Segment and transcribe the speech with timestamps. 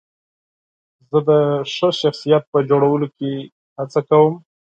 [1.09, 1.29] زه د
[1.73, 3.31] ښه شخصیت په جوړولو کې
[3.77, 4.33] هڅه کوم.